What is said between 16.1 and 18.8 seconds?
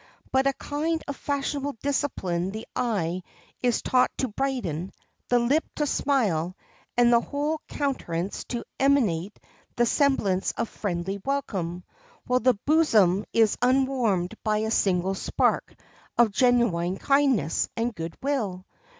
of genuine kindness and good will.